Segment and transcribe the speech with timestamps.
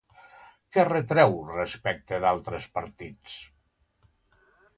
[0.77, 3.37] Què retreu respecte d'altres partits?